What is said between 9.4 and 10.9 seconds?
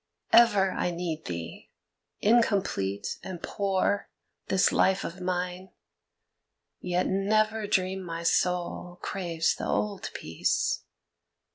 the old peace.